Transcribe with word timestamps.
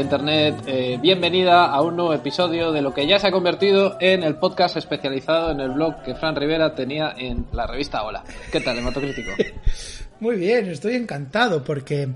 Internet, 0.00 0.62
eh, 0.66 0.98
bienvenida 1.00 1.66
a 1.66 1.80
un 1.82 1.96
nuevo 1.96 2.14
episodio 2.14 2.72
de 2.72 2.82
lo 2.82 2.94
que 2.94 3.06
ya 3.06 3.18
se 3.18 3.28
ha 3.28 3.32
convertido 3.32 3.96
en 4.00 4.22
el 4.22 4.36
podcast 4.36 4.76
especializado 4.76 5.50
en 5.50 5.60
el 5.60 5.70
blog 5.70 6.02
que 6.02 6.14
Fran 6.14 6.36
Rivera 6.36 6.74
tenía 6.74 7.14
en 7.16 7.46
la 7.52 7.66
revista 7.66 8.02
Hola. 8.02 8.24
¿Qué 8.52 8.60
tal, 8.60 8.78
Hematocrítico? 8.78 9.32
Muy 10.20 10.36
bien, 10.36 10.68
estoy 10.68 10.94
encantado 10.94 11.64
porque 11.64 12.08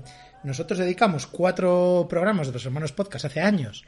nosotros 0.43 0.79
dedicamos 0.79 1.27
cuatro 1.27 2.05
programas 2.09 2.47
de 2.47 2.53
los 2.53 2.65
hermanos 2.65 2.91
podcast 2.91 3.25
hace 3.25 3.41
años 3.41 3.83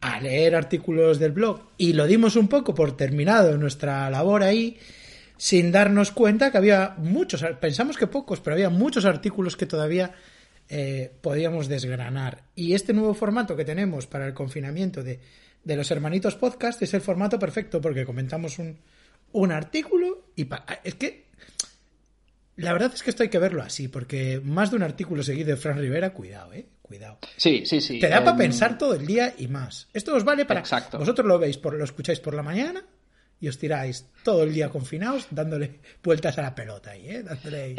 a 0.00 0.20
leer 0.20 0.54
artículos 0.54 1.18
del 1.18 1.32
blog 1.32 1.60
y 1.76 1.94
lo 1.94 2.06
dimos 2.06 2.36
un 2.36 2.48
poco 2.48 2.74
por 2.74 2.96
terminado 2.96 3.56
nuestra 3.58 4.08
labor 4.10 4.42
ahí 4.42 4.78
sin 5.36 5.72
darnos 5.72 6.10
cuenta 6.12 6.50
que 6.50 6.58
había 6.58 6.94
muchos, 6.98 7.44
pensamos 7.60 7.96
que 7.96 8.06
pocos, 8.06 8.40
pero 8.40 8.54
había 8.54 8.70
muchos 8.70 9.04
artículos 9.04 9.56
que 9.56 9.66
todavía 9.66 10.12
eh, 10.68 11.12
podíamos 11.20 11.68
desgranar. 11.68 12.44
Y 12.54 12.74
este 12.74 12.92
nuevo 12.92 13.14
formato 13.14 13.56
que 13.56 13.64
tenemos 13.64 14.06
para 14.06 14.26
el 14.26 14.34
confinamiento 14.34 15.02
de, 15.02 15.20
de 15.64 15.76
los 15.76 15.90
hermanitos 15.90 16.34
podcast 16.36 16.82
es 16.82 16.94
el 16.94 17.00
formato 17.00 17.38
perfecto 17.38 17.80
porque 17.80 18.04
comentamos 18.04 18.58
un, 18.58 18.78
un 19.32 19.52
artículo 19.52 20.30
y 20.36 20.48
es 20.84 20.94
que 20.94 21.28
la 22.56 22.72
verdad 22.72 22.92
es 22.94 23.02
que 23.02 23.10
esto 23.10 23.22
hay 23.22 23.28
que 23.28 23.38
verlo 23.38 23.62
así 23.62 23.88
porque 23.88 24.40
más 24.42 24.70
de 24.70 24.76
un 24.76 24.82
artículo 24.82 25.22
seguido 25.22 25.50
de 25.50 25.56
Fran 25.56 25.78
Rivera, 25.78 26.12
cuidado, 26.12 26.52
eh, 26.52 26.66
cuidado. 26.82 27.18
Sí, 27.36 27.64
sí, 27.66 27.80
sí. 27.80 28.00
Te 28.00 28.08
da 28.08 28.24
para 28.24 28.36
pensar 28.36 28.76
todo 28.78 28.94
el 28.94 29.06
día 29.06 29.34
y 29.38 29.46
más. 29.48 29.88
Esto 29.92 30.14
os 30.14 30.24
vale 30.24 30.44
para 30.44 30.60
Exacto. 30.60 30.98
vosotros 30.98 31.26
lo 31.26 31.38
veis, 31.38 31.56
por, 31.58 31.74
lo 31.74 31.84
escucháis 31.84 32.20
por 32.20 32.34
la 32.34 32.42
mañana 32.42 32.84
y 33.40 33.48
os 33.48 33.58
tiráis 33.58 34.06
todo 34.24 34.42
el 34.42 34.52
día 34.52 34.68
confinados 34.70 35.28
dándole 35.30 35.78
vueltas 36.02 36.36
a 36.38 36.42
la 36.42 36.54
pelota 36.54 36.90
ahí, 36.92 37.08
¿eh? 37.08 37.22
Dándole 37.22 37.62
ahí. 37.62 37.76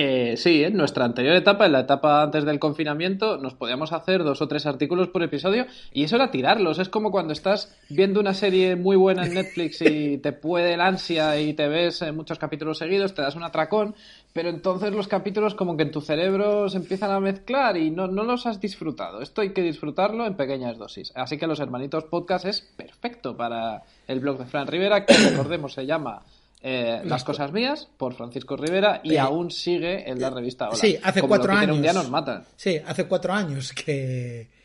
Eh, 0.00 0.36
sí, 0.36 0.62
en 0.62 0.76
nuestra 0.76 1.04
anterior 1.04 1.34
etapa, 1.34 1.66
en 1.66 1.72
la 1.72 1.80
etapa 1.80 2.22
antes 2.22 2.44
del 2.44 2.60
confinamiento, 2.60 3.36
nos 3.36 3.54
podíamos 3.54 3.92
hacer 3.92 4.22
dos 4.22 4.40
o 4.40 4.46
tres 4.46 4.64
artículos 4.64 5.08
por 5.08 5.24
episodio 5.24 5.66
y 5.92 6.04
eso 6.04 6.14
era 6.14 6.30
tirarlos. 6.30 6.78
Es 6.78 6.88
como 6.88 7.10
cuando 7.10 7.32
estás 7.32 7.76
viendo 7.88 8.20
una 8.20 8.32
serie 8.32 8.76
muy 8.76 8.94
buena 8.94 9.26
en 9.26 9.34
Netflix 9.34 9.82
y 9.82 10.18
te 10.22 10.32
puede 10.32 10.74
el 10.74 10.82
ansia 10.82 11.40
y 11.40 11.52
te 11.52 11.66
ves 11.66 12.02
en 12.02 12.14
muchos 12.14 12.38
capítulos 12.38 12.78
seguidos, 12.78 13.12
te 13.12 13.22
das 13.22 13.34
un 13.34 13.42
atracón, 13.42 13.96
pero 14.32 14.50
entonces 14.50 14.92
los 14.92 15.08
capítulos 15.08 15.56
como 15.56 15.76
que 15.76 15.82
en 15.82 15.90
tu 15.90 16.00
cerebro 16.00 16.68
se 16.68 16.76
empiezan 16.76 17.10
a 17.10 17.18
mezclar 17.18 17.76
y 17.76 17.90
no, 17.90 18.06
no 18.06 18.22
los 18.22 18.46
has 18.46 18.60
disfrutado. 18.60 19.20
Esto 19.20 19.40
hay 19.40 19.52
que 19.52 19.62
disfrutarlo 19.62 20.26
en 20.26 20.36
pequeñas 20.36 20.78
dosis. 20.78 21.10
Así 21.16 21.38
que 21.38 21.48
los 21.48 21.58
hermanitos 21.58 22.04
podcast 22.04 22.44
es 22.44 22.60
perfecto 22.60 23.36
para 23.36 23.82
el 24.06 24.20
blog 24.20 24.38
de 24.38 24.46
Fran 24.46 24.68
Rivera, 24.68 25.04
que 25.04 25.14
recordemos 25.30 25.72
se 25.72 25.86
llama 25.86 26.22
eh, 26.62 27.02
Las 27.04 27.24
cosas 27.24 27.52
mías 27.52 27.88
por 27.96 28.14
Francisco 28.14 28.56
Rivera 28.56 29.00
y 29.04 29.16
aún 29.16 29.50
sigue 29.50 30.10
en 30.10 30.20
la 30.20 30.30
revista 30.30 30.68
Hola. 30.68 30.76
Sí, 30.76 30.98
hace 31.02 31.22
cuatro 31.22 31.52
años. 31.52 31.76
Un 31.76 31.82
día 31.82 31.92
nos 31.92 32.10
matan. 32.10 32.44
Sí, 32.56 32.80
hace 32.84 33.06
cuatro 33.06 33.32
años 33.32 33.72
que. 33.72 34.56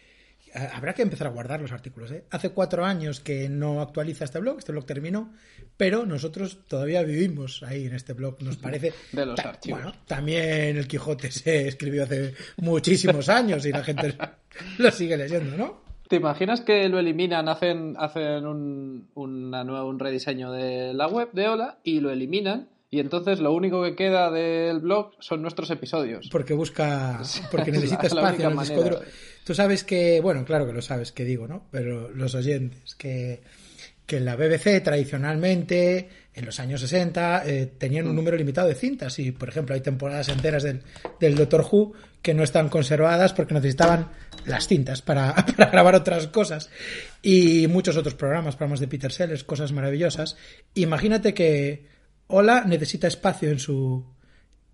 Habrá 0.74 0.94
que 0.94 1.02
empezar 1.02 1.26
a 1.26 1.32
guardar 1.32 1.60
los 1.62 1.72
artículos, 1.72 2.12
¿eh? 2.12 2.26
Hace 2.30 2.52
cuatro 2.52 2.86
años 2.86 3.20
que 3.20 3.50
no 3.50 3.82
actualiza 3.82 4.26
este 4.26 4.38
blog, 4.38 4.60
este 4.60 4.72
blog 4.72 4.86
terminó, 4.86 5.34
pero 5.78 6.06
nosotros 6.06 6.60
todavía 6.68 7.02
vivimos 7.02 7.64
ahí 7.64 7.88
en 7.88 7.96
este 7.96 8.14
blog, 8.14 8.40
nos 8.44 8.58
parece. 8.58 8.94
De 9.12 9.26
los 9.26 9.40
archivos. 9.40 9.82
Bueno, 9.82 9.98
también 10.06 10.78
el 10.78 10.88
Quijote 10.88 11.32
se 11.32 11.68
escribió 11.68 12.04
hace 12.04 12.36
muchísimos 12.58 13.30
años 13.30 13.66
y 13.66 13.72
la 13.72 13.84
gente 13.84 14.16
lo 14.78 14.92
sigue 14.92 15.18
leyendo, 15.18 15.58
¿no? 15.58 15.93
¿Te 16.08 16.18
imaginas 16.18 16.62
que 16.62 16.88
lo 16.90 17.00
eliminan, 17.00 17.48
hacen, 17.48 17.96
hacen 17.98 18.46
un, 18.46 19.10
una 19.14 19.64
nueva, 19.64 19.86
un 19.86 20.00
rediseño 20.00 20.52
de 20.52 20.94
la 20.94 21.08
web 21.08 21.30
de 21.32 21.48
Hola 21.48 21.80
y 21.84 22.00
lo 22.00 22.12
eliminan? 22.12 22.70
Y 22.94 23.00
entonces 23.00 23.40
lo 23.40 23.54
único 23.54 23.82
que 23.84 23.96
queda 23.96 24.30
del 24.30 24.80
blog 24.80 25.14
son 25.18 25.42
nuestros 25.42 25.72
episodios. 25.72 26.30
Porque 26.32 26.54
busca, 26.54 27.20
porque 27.50 27.72
necesita 27.72 28.06
espacio 28.06 28.52
en. 28.52 29.00
Tú 29.44 29.56
sabes 29.56 29.84
que, 29.84 30.22
bueno, 30.22 30.46
claro 30.46 30.68
que 30.68 30.74
lo 30.74 30.82
sabes 30.84 31.12
que 31.12 31.26
digo, 31.26 31.48
¿no? 31.48 31.66
Pero 31.72 32.12
los 32.12 32.36
oyentes, 32.36 32.94
que, 32.94 33.42
que 34.06 34.18
en 34.18 34.26
la 34.26 34.36
BBC 34.36 34.84
tradicionalmente, 34.84 36.08
en 36.36 36.46
los 36.46 36.60
años 36.60 36.82
60, 36.82 37.44
eh, 37.46 37.74
tenían 37.78 38.08
un 38.08 38.14
mm. 38.14 38.16
número 38.16 38.38
limitado 38.38 38.68
de 38.68 38.76
cintas. 38.76 39.20
Y, 39.20 39.32
por 39.32 39.50
ejemplo, 39.50 39.76
hay 39.76 39.82
temporadas 39.82 40.30
enteras 40.30 40.64
del, 40.64 40.82
del 41.20 41.36
Doctor 41.36 41.66
Who 41.70 41.94
que 42.22 42.34
no 42.34 42.44
están 42.44 42.70
conservadas 42.70 43.34
porque 43.34 43.54
necesitaban 43.54 44.10
las 44.46 44.68
cintas 44.68 45.02
para, 45.02 45.34
grabar 45.58 45.96
otras 45.96 46.28
cosas 46.28 46.70
y 47.22 47.68
muchos 47.68 47.98
otros 47.98 48.16
programas, 48.16 48.56
programas 48.56 48.80
de 48.80 48.88
Peter 48.88 49.12
Sellers, 49.12 49.44
cosas 49.44 49.72
maravillosas. 49.72 50.38
Imagínate 50.74 51.34
que 51.34 51.92
Hola 52.28 52.64
necesita 52.66 53.08
espacio 53.08 53.52
en 53.52 53.60
su 53.60 54.06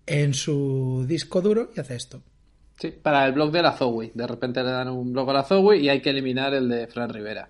en 0.06 0.34
su 0.34 1.04
disco 1.06 1.40
duro 1.40 1.72
y 1.76 1.80
hace 1.80 1.96
esto. 1.96 2.22
Sí, 2.78 2.90
para 2.90 3.26
el 3.26 3.32
blog 3.32 3.52
de 3.52 3.62
la 3.62 3.72
Zoe. 3.72 4.12
De 4.14 4.26
repente 4.26 4.62
le 4.62 4.70
dan 4.70 4.88
un 4.88 5.12
blog 5.12 5.30
a 5.30 5.34
la 5.34 5.42
Zoe 5.42 5.76
y 5.76 5.88
hay 5.88 6.00
que 6.00 6.10
eliminar 6.10 6.54
el 6.54 6.68
de 6.68 6.86
Fran 6.86 7.10
Rivera. 7.10 7.48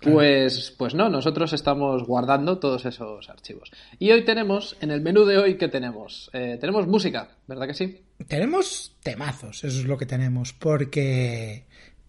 Pues, 0.00 0.74
pues 0.78 0.94
no, 0.94 1.10
nosotros 1.10 1.52
estamos 1.52 2.04
guardando 2.04 2.58
todos 2.58 2.86
esos 2.86 3.28
archivos. 3.28 3.70
Y 3.98 4.10
hoy 4.10 4.24
tenemos, 4.24 4.76
en 4.80 4.90
el 4.90 5.02
menú 5.02 5.24
de 5.24 5.38
hoy, 5.38 5.56
¿qué 5.56 5.68
tenemos? 5.68 6.30
Eh, 6.32 6.56
tenemos 6.58 6.86
música, 6.86 7.36
¿verdad 7.46 7.66
que 7.66 7.74
sí? 7.74 8.02
Tenemos 8.26 8.96
temazos, 9.02 9.64
eso 9.64 9.78
es 9.78 9.84
lo 9.84 9.98
que 9.98 10.06
tenemos, 10.06 10.52
porque, 10.54 11.66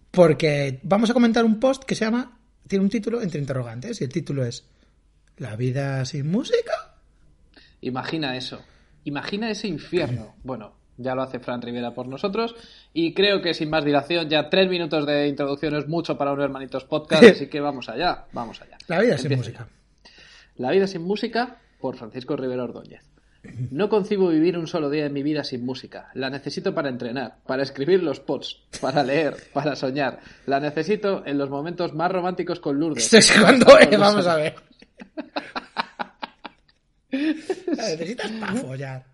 porque 0.10 0.80
vamos 0.84 1.10
a 1.10 1.14
comentar 1.14 1.44
un 1.44 1.60
post 1.60 1.84
que 1.84 1.96
se 1.96 2.06
llama, 2.06 2.40
tiene 2.68 2.84
un 2.84 2.90
título 2.90 3.22
entre 3.22 3.42
interrogantes, 3.42 4.00
y 4.00 4.06
el 4.06 4.12
título 4.12 4.46
es 4.46 4.66
¿La 5.38 5.56
vida 5.56 6.06
sin 6.06 6.32
música? 6.32 6.96
Imagina 7.82 8.38
eso, 8.38 8.62
imagina 9.04 9.52
ese 9.52 9.68
infierno. 9.68 10.36
Bueno, 10.44 10.74
ya 11.02 11.16
lo 11.16 11.24
hace 11.24 11.40
Fran 11.40 11.62
Rivera 11.62 11.94
por 11.94 12.08
nosotros. 12.08 12.56
Y 12.94 13.14
creo 13.14 13.42
que 13.42 13.54
sin 13.54 13.70
más 13.70 13.84
dilación, 13.86 14.30
ya 14.30 14.50
tres 14.50 14.70
minutos 14.70 15.06
de 15.06 15.28
introducción 15.28 15.76
es 15.76 15.88
mucho 15.88 16.18
para 16.18 16.32
un 16.34 16.42
hermanitos 16.42 16.86
podcast, 16.86 17.24
así 17.32 17.48
que 17.48 17.60
vamos 17.60 17.90
allá, 17.90 18.26
vamos 18.34 18.62
allá. 18.62 18.78
La 18.88 19.02
vida 19.02 19.18
sin 19.18 19.36
música. 19.36 19.68
La 20.58 20.72
vida 20.72 20.88
sin 20.88 21.04
música 21.04 21.58
por 21.80 21.98
Francisco 21.98 22.36
Rivera 22.36 22.64
Ordóñez. 22.64 23.12
No 23.72 23.90
concibo 23.90 24.30
vivir 24.30 24.56
un 24.58 24.68
solo 24.68 24.90
día 24.90 25.06
en 25.08 25.14
mi 25.14 25.24
vida 25.24 25.44
sin 25.44 25.66
música. 25.66 26.12
La 26.14 26.30
necesito 26.30 26.76
para 26.76 26.90
entrenar, 26.90 27.38
para 27.48 27.64
escribir 27.64 28.04
los 28.04 28.20
posts, 28.20 28.62
para 28.80 29.04
leer, 29.04 29.36
para 29.52 29.76
soñar. 29.76 30.20
La 30.46 30.60
necesito 30.60 31.26
en 31.26 31.40
los 31.40 31.50
momentos 31.50 31.94
más 31.94 32.12
románticos 32.12 32.60
con 32.60 32.80
Lourdes. 32.80 33.12
es 33.14 33.32
cuando 33.40 33.80
es, 33.80 33.98
vamos 33.98 34.28
a 34.28 34.36
ver. 34.36 34.56
La 37.12 37.88
necesitas 37.88 38.32
para 38.32 38.54
follar. 38.54 39.11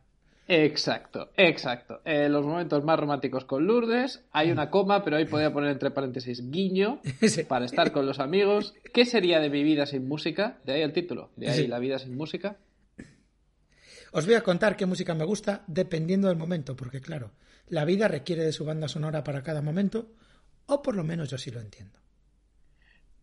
Exacto, 0.48 1.32
exacto. 1.36 2.02
En 2.06 2.32
los 2.32 2.46
momentos 2.46 2.82
más 2.84 2.98
románticos 2.98 3.44
con 3.44 3.68
Lourdes 3.68 4.24
hay 4.32 4.50
una 4.50 4.70
coma, 4.70 5.04
pero 5.04 5.18
ahí 5.18 5.26
podría 5.26 5.52
poner 5.52 5.72
entre 5.72 5.92
paréntesis 5.92 6.50
guiño 6.50 7.02
para 7.50 7.66
estar 7.66 7.92
con 7.92 8.06
los 8.06 8.20
amigos. 8.20 8.74
¿Qué 8.94 9.06
sería 9.06 9.42
de 9.42 9.50
mi 9.50 9.64
vida 9.64 9.86
sin 9.86 10.08
música? 10.08 10.60
De 10.64 10.74
ahí 10.74 10.82
el 10.82 10.94
título, 10.94 11.32
de 11.36 11.50
ahí 11.50 11.68
la 11.68 11.80
vida 11.80 12.00
sin 12.00 12.16
música. 12.16 12.56
Os 14.14 14.26
voy 14.26 14.36
a 14.36 14.42
contar 14.42 14.78
qué 14.78 14.86
música 14.86 15.14
me 15.14 15.26
gusta 15.26 15.64
dependiendo 15.68 16.30
del 16.30 16.38
momento, 16.38 16.78
porque 16.78 17.02
claro, 17.02 17.32
la 17.68 17.84
vida 17.84 18.08
requiere 18.08 18.46
de 18.46 18.54
su 18.54 18.64
banda 18.64 18.88
sonora 18.88 19.26
para 19.26 19.44
cada 19.44 19.62
momento, 19.62 20.12
o 20.66 20.82
por 20.82 20.96
lo 20.96 21.04
menos 21.04 21.30
yo 21.30 21.38
sí 21.38 21.52
lo 21.52 21.60
entiendo. 21.60 22.00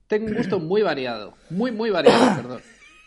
Tengo 0.08 0.26
un 0.26 0.34
gusto 0.34 0.60
muy 0.60 0.82
variado, 0.82 1.38
muy, 1.48 1.72
muy 1.72 1.88
variado, 1.88 2.36
perdón 2.42 2.60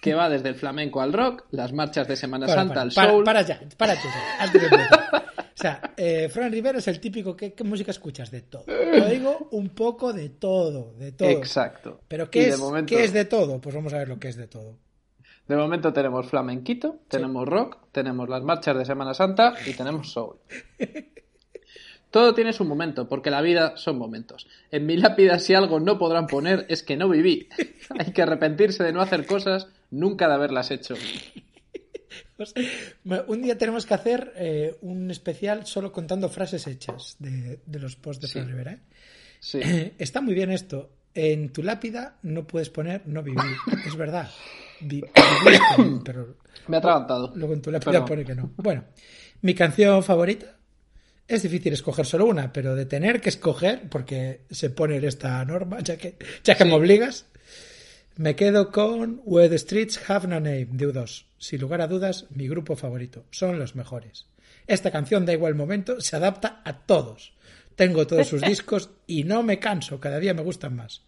que 0.07 0.15
va 0.15 0.29
desde 0.29 0.49
el 0.49 0.55
flamenco 0.55 1.01
al 1.01 1.13
rock, 1.13 1.45
las 1.51 1.73
marchas 1.73 2.07
de 2.07 2.15
Semana 2.15 2.47
Santa 2.47 2.81
al 2.81 2.91
soul. 2.91 3.23
Para, 3.23 3.41
ya, 3.41 3.59
para 3.77 3.93
ya. 3.95 5.27
O 5.57 5.59
sea, 5.59 5.81
eh, 5.97 6.29
Fran 6.29 6.51
Rivera 6.51 6.77
es 6.77 6.87
el 6.87 6.99
típico 6.99 7.35
¿qué, 7.35 7.53
música 7.63 7.91
escuchas 7.91 8.29
de 8.29 8.41
todo. 8.41 8.63
Lo 8.67 9.05
digo 9.07 9.49
un 9.51 9.69
poco 9.69 10.13
de 10.13 10.29
todo, 10.29 10.93
de 10.99 11.11
todo. 11.11 11.29
Exacto. 11.29 12.01
Pero 12.07 12.29
¿qué, 12.29 12.49
es, 12.49 12.61
¿qué 12.85 13.03
es 13.03 13.11
de 13.11 13.25
todo? 13.25 13.59
Pues 13.59 13.73
vamos 13.73 13.91
a 13.93 13.97
ver 13.97 14.07
lo 14.07 14.19
que 14.19 14.29
es 14.29 14.35
de 14.35 14.47
todo. 14.47 14.77
De 15.47 15.55
momento 15.55 15.93
tenemos 15.93 16.27
flamenquito, 16.27 16.99
tenemos 17.07 17.47
rock, 17.47 17.77
tenemos 17.91 18.29
las 18.29 18.43
marchas 18.43 18.77
de 18.77 18.85
Semana 18.85 19.13
Santa 19.13 19.55
y 19.65 19.73
tenemos 19.73 20.11
soul. 20.11 20.35
Todo 22.11 22.33
tiene 22.33 22.53
su 22.53 22.63
momento, 22.63 23.07
porque 23.09 23.29
la 23.29 23.41
vida 23.41 23.75
son 23.75 23.97
momentos. 23.97 24.47
En 24.71 24.85
mi 24.85 24.95
lápida 24.95 25.39
si 25.39 25.53
algo 25.53 25.79
no 25.79 25.97
podrán 25.97 26.27
poner 26.27 26.65
es 26.69 26.81
que 26.81 26.95
no 26.95 27.09
viví. 27.09 27.49
Hay 27.99 28.13
que 28.13 28.21
arrepentirse 28.21 28.83
de 28.83 28.93
no 28.93 29.01
hacer 29.01 29.25
cosas, 29.25 29.67
nunca 29.91 30.27
de 30.27 30.33
haberlas 30.33 30.71
hecho. 30.71 30.95
un 33.27 33.41
día 33.41 33.57
tenemos 33.57 33.85
que 33.85 33.93
hacer 33.93 34.33
eh, 34.35 34.77
un 34.81 35.09
especial 35.11 35.65
solo 35.65 35.91
contando 35.91 36.29
frases 36.29 36.67
hechas 36.67 37.15
de, 37.19 37.59
los 37.79 37.95
posts 37.95 38.21
de 38.21 38.27
Fran 38.27 38.47
Rivera. 38.47 38.73
¿eh? 38.73 38.79
Sí. 39.39 39.59
Está 39.97 40.21
muy 40.21 40.33
bien 40.33 40.51
esto. 40.51 40.91
En 41.13 41.51
tu 41.51 41.63
lápida 41.63 42.17
no 42.23 42.45
puedes 42.45 42.69
poner 42.69 43.07
no 43.07 43.23
vivir. 43.23 43.41
Es 43.85 43.95
verdad. 43.95 44.29
pero 46.05 46.37
Me 46.67 46.77
ha 46.77 46.79
atragantado. 46.79 47.33
Luego 47.35 47.53
en 47.53 47.61
tu 47.61 47.71
lápida 47.71 48.05
pone 48.05 48.23
que 48.23 48.35
no. 48.35 48.51
Bueno, 48.57 48.85
mi 49.41 49.53
canción 49.53 50.03
favorita. 50.03 50.53
Es 51.27 51.43
difícil 51.43 51.73
escoger 51.73 52.05
solo 52.05 52.25
una, 52.25 52.53
pero 52.53 52.73
de 52.73 52.85
tener 52.85 53.19
que 53.19 53.27
escoger, 53.27 53.89
porque 53.89 54.45
se 54.49 54.69
pone 54.69 54.95
en 54.95 55.03
esta 55.03 55.43
norma, 55.43 55.79
ya 55.81 55.97
que, 55.97 56.15
ya 56.41 56.55
que 56.55 56.63
me 56.63 56.73
obligas, 56.73 57.25
me 58.17 58.35
quedo 58.35 58.71
con 58.71 59.21
Where 59.25 59.47
the 59.47 59.59
Streets 59.59 60.09
Have 60.09 60.27
No 60.27 60.39
Name 60.39 60.69
de 60.71 60.87
U2. 60.87 61.25
Sin 61.37 61.61
lugar 61.61 61.81
a 61.81 61.87
dudas, 61.87 62.25
mi 62.31 62.47
grupo 62.47 62.75
favorito. 62.75 63.25
Son 63.29 63.59
los 63.59 63.75
mejores. 63.75 64.25
Esta 64.65 64.91
canción 64.91 65.25
da 65.25 65.33
igual 65.33 65.53
momento, 65.53 66.01
se 66.01 66.15
adapta 66.15 66.61
a 66.65 66.79
todos. 66.79 67.33
Tengo 67.75 68.07
todos 68.07 68.27
sus 68.27 68.41
discos 68.47 68.89
y 69.05 69.23
no 69.23 69.43
me 69.43 69.59
canso, 69.59 69.99
cada 69.99 70.19
día 70.19 70.33
me 70.33 70.41
gustan 70.41 70.75
más. 70.75 71.03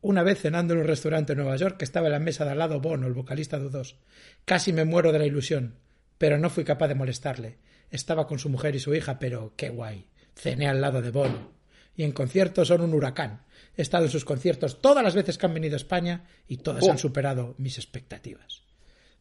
Una 0.00 0.22
vez 0.22 0.40
cenando 0.40 0.72
en 0.72 0.80
un 0.80 0.86
restaurante 0.86 1.34
en 1.34 1.40
Nueva 1.40 1.56
York, 1.56 1.82
estaba 1.82 2.06
en 2.06 2.12
la 2.12 2.18
mesa 2.18 2.46
de 2.46 2.52
al 2.52 2.58
lado 2.58 2.80
Bono, 2.80 3.06
el 3.06 3.12
vocalista 3.12 3.58
de 3.58 3.66
U2. 3.66 3.96
Casi 4.46 4.72
me 4.72 4.86
muero 4.86 5.12
de 5.12 5.18
la 5.18 5.26
ilusión, 5.26 5.74
pero 6.16 6.38
no 6.38 6.48
fui 6.48 6.64
capaz 6.64 6.88
de 6.88 6.94
molestarle. 6.94 7.58
Estaba 7.90 8.26
con 8.26 8.38
su 8.38 8.48
mujer 8.48 8.74
y 8.74 8.80
su 8.80 8.94
hija, 8.94 9.18
pero 9.18 9.52
qué 9.54 9.68
guay. 9.68 10.06
Cené 10.34 10.66
al 10.66 10.80
lado 10.80 11.02
de 11.02 11.10
Bono. 11.10 11.52
Y 11.94 12.04
en 12.04 12.12
conciertos 12.12 12.68
son 12.68 12.80
un 12.80 12.94
huracán. 12.94 13.42
He 13.78 13.82
estado 13.82 14.06
en 14.06 14.10
sus 14.10 14.24
conciertos 14.24 14.82
todas 14.82 15.04
las 15.04 15.14
veces 15.14 15.38
que 15.38 15.46
han 15.46 15.54
venido 15.54 15.74
a 15.74 15.76
España 15.76 16.24
y 16.48 16.56
todas 16.56 16.86
han 16.88 16.98
superado 16.98 17.54
mis 17.58 17.78
expectativas. 17.78 18.67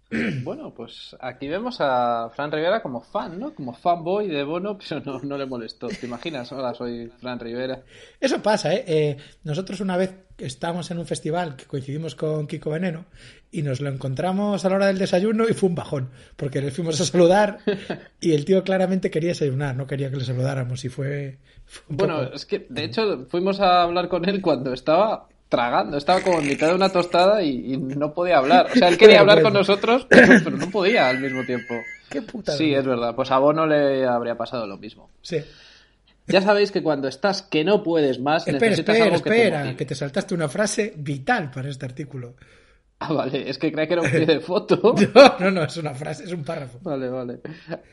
Bueno, 0.44 0.74
pues 0.74 1.15
aquí 1.19 1.48
vemos 1.48 1.77
a 1.80 2.30
Fran 2.36 2.51
Rivera 2.51 2.81
como 2.81 3.01
fan, 3.01 3.39
¿no? 3.39 3.54
Como 3.54 3.74
fanboy 3.74 4.27
de 4.27 4.44
Bono, 4.44 4.77
pero 4.89 5.01
no, 5.06 5.19
no 5.19 5.38
le 5.38 5.45
molestó. 5.45 5.88
¿Te 5.88 6.06
imaginas? 6.06 6.51
Hola, 6.51 6.74
soy 6.74 7.12
Fran 7.19 7.39
Rivera. 7.39 7.83
Eso 8.19 8.42
pasa, 8.42 8.74
¿eh? 8.74 8.86
¿eh? 8.88 9.18
Nosotros 9.44 9.81
una 9.81 9.98
vez 9.98 10.15
estábamos 10.38 10.92
en 10.92 11.00
un 11.00 11.06
festival 11.06 11.56
que 11.56 11.65
coincidimos 11.65 12.15
con 12.15 12.48
Kiko 12.48 12.69
Veneno 12.69 13.06
y 13.51 13.63
nos 13.63 13.81
lo 13.81 13.89
encontramos 13.89 14.63
a 14.63 14.69
la 14.69 14.75
hora 14.75 14.88
del 14.88 15.00
desayuno 15.00 15.50
y 15.50 15.54
fue 15.54 15.69
un 15.69 15.75
bajón, 15.75 16.12
porque 16.36 16.62
le 16.62 16.71
fuimos 16.71 17.01
a 17.01 17.06
saludar 17.06 17.57
y 18.21 18.33
el 18.33 18.45
tío 18.45 18.63
claramente 18.63 19.10
quería 19.10 19.30
desayunar, 19.30 19.75
no 19.75 19.88
quería 19.88 20.12
que 20.12 20.18
le 20.18 20.25
saludáramos 20.25 20.86
y 20.86 20.89
fue... 20.89 21.39
bueno, 21.88 22.21
es 22.21 22.45
que 22.45 22.68
de 22.69 22.83
hecho 22.83 23.25
fuimos 23.30 23.60
a 23.60 23.81
hablar 23.81 24.10
con 24.10 24.30
él 24.30 24.42
cuando 24.42 24.74
estaba 24.74 25.27
tragando, 25.50 25.98
estaba 25.98 26.22
como 26.22 26.40
en 26.40 26.48
mitad 26.48 26.68
de 26.68 26.76
una 26.76 26.90
tostada 26.90 27.42
y, 27.42 27.78
no 27.78 28.14
podía 28.14 28.38
hablar. 28.38 28.68
O 28.72 28.76
sea, 28.76 28.90
él 28.90 28.98
quería 29.00 29.22
hablar 29.22 29.42
con 29.42 29.54
nosotros, 29.54 30.06
pero, 30.10 30.52
no 30.52 30.70
podía 30.70 31.10
al 31.10 31.20
mismo 31.20 31.44
tiempo. 31.44 31.76
Qué 32.10 32.22
puta. 32.22 32.54
Sí, 32.54 32.74
es 32.74 32.86
verdad. 32.86 33.16
Pues 33.16 33.32
a 33.32 33.38
Bono 33.38 33.66
le 33.66 34.06
habría 34.06 34.36
pasado 34.36 34.66
lo 34.66 34.78
mismo. 34.78 35.10
Sí. 35.22 35.38
Ya 36.28 36.42
sabéis 36.42 36.72
que 36.72 36.84
cuando 36.84 37.08
estás 37.08 37.42
que 37.42 37.64
no 37.64 37.84
puedes 37.84 38.20
más, 38.20 38.46
espera, 38.46 38.60
necesitas 38.60 38.96
espera, 38.96 39.14
algo 39.14 39.24
que 39.24 39.30
espera, 39.30 39.76
que 39.78 39.86
te 39.86 39.96
saltaste 39.96 40.34
una 40.34 40.50
frase 40.50 40.94
vital 40.98 41.50
para 41.52 41.70
este 41.70 41.86
artículo. 41.86 42.36
Ah, 43.00 43.14
vale, 43.14 43.48
es 43.48 43.60
que 43.60 43.72
creía 43.72 43.88
que 43.88 43.94
era 43.94 44.02
un 44.02 44.10
pie 44.10 44.26
de 44.26 44.40
foto. 44.42 44.96
No, 45.14 45.36
no, 45.40 45.52
no, 45.52 45.64
es 45.64 45.78
una 45.78 45.94
frase, 45.94 46.24
es 46.24 46.32
un 46.32 46.44
párrafo. 46.44 46.80
Vale, 46.82 47.08
vale. 47.10 47.42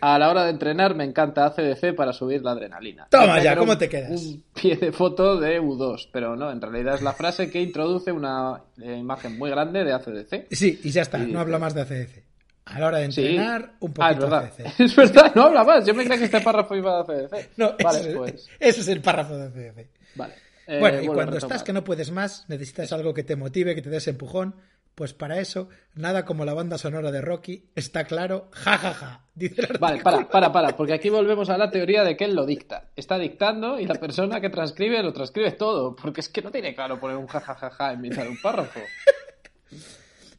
A 0.01 0.19
la 0.19 0.31
hora 0.31 0.45
de 0.45 0.51
entrenar 0.51 0.95
me 0.95 1.05
encanta 1.05 1.45
ACDC 1.45 1.95
para 1.95 2.15
subir 2.15 2.43
la 2.43 2.53
adrenalina. 2.53 3.07
Toma 3.11 3.43
ya, 3.43 3.55
¿cómo 3.55 3.77
te 3.77 3.87
quedas? 3.87 4.11
Un 4.11 4.45
pie 4.55 4.77
de 4.77 4.93
foto 4.93 5.39
de 5.39 5.61
U2, 5.61 6.09
pero 6.11 6.37
no, 6.37 6.51
en 6.51 6.59
realidad 6.59 6.95
es 6.95 7.03
la 7.03 7.13
frase 7.13 7.51
que 7.51 7.61
introduce 7.61 8.13
una 8.13 8.63
eh, 8.81 8.97
imagen 8.97 9.37
muy 9.37 9.51
grande 9.51 9.85
de 9.85 9.93
ACDC. 9.93 10.47
Sí, 10.51 10.81
y 10.83 10.91
ya 10.91 11.03
está, 11.03 11.19
no 11.19 11.39
habla 11.39 11.59
más 11.59 11.75
de 11.75 11.83
ACDC. 11.83 12.25
A 12.65 12.81
la 12.81 12.87
hora 12.87 12.99
de 12.99 13.05
entrenar, 13.05 13.75
un 13.81 13.93
poquito 13.93 14.05
ah, 14.07 14.11
es 14.13 14.19
verdad. 14.19 14.45
ACDC. 14.45 14.81
Es 14.81 14.97
verdad, 14.97 15.33
no 15.35 15.43
habla 15.43 15.65
más. 15.65 15.85
Yo 15.85 15.93
me 15.93 16.05
creía 16.05 16.19
que 16.19 16.25
este 16.25 16.41
párrafo 16.41 16.75
iba 16.77 17.03
de 17.03 17.27
ACDC. 17.27 17.51
No, 17.59 17.75
vale, 17.85 18.01
ese, 18.01 18.13
pues. 18.15 18.49
ese 18.59 18.81
es 18.81 18.89
el 18.89 19.03
párrafo 19.03 19.37
de 19.37 19.45
ACDC. 19.49 19.89
Vale. 20.15 20.35
bueno, 20.81 21.03
y 21.03 21.07
cuando 21.09 21.37
estás 21.37 21.63
que 21.63 21.75
no 21.75 21.85
puedes 21.85 22.11
más, 22.11 22.47
necesitas 22.49 22.91
algo 22.95 23.13
que 23.13 23.23
te 23.23 23.37
motive, 23.37 23.75
que 23.75 23.83
te 23.83 23.91
des 23.91 24.09
empujón, 24.09 24.55
pues 24.95 25.13
para 25.13 25.41
eso, 25.41 25.69
nada 25.95 26.25
como 26.25 26.45
la 26.45 26.55
banda 26.55 26.79
sonora 26.79 27.11
de 27.11 27.21
Rocky, 27.21 27.71
está 27.75 28.05
claro, 28.05 28.49
jajaja, 28.53 28.95
ja, 28.95 29.07
ja, 29.07 29.27
dice 29.35 29.63
el 29.63 29.79
Vale, 29.79 30.03
para, 30.03 30.29
para, 30.29 30.53
para, 30.53 30.77
porque 30.77 30.95
aquí 30.95 31.11
volvemos 31.11 31.51
a 31.51 31.59
la 31.59 31.71
teoría 31.71 32.05
de 32.05 32.17
que 32.17 32.25
él 32.25 32.35
lo 32.35 32.47
dicta. 32.47 32.91
Está 32.95 33.19
dictando 33.19 33.79
y 33.81 33.87
la 33.87 33.95
persona 33.95 34.41
que 34.41 34.51
transcribe 34.51 35.03
lo 35.03 35.13
transcribe 35.13 35.53
todo, 35.53 35.97
porque 35.97 36.21
es 36.21 36.29
que 36.29 36.43
no 36.43 36.51
tiene 36.51 36.75
claro 36.75 37.01
poner 37.01 37.17
un 37.17 37.27
jajajaja 37.27 37.93
en 37.93 38.01
mitad 38.01 38.23
de 38.23 38.29
un 38.31 38.41
párrafo. 38.41 38.81